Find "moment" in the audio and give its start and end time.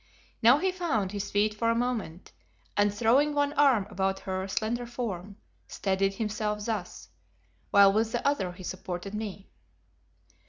1.75-2.31